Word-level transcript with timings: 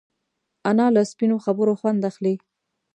انا 0.69 0.85
له 0.95 1.01
سپینو 1.11 1.37
خبرو 1.45 1.73
خوند 1.79 2.01
اخلي 2.09 2.35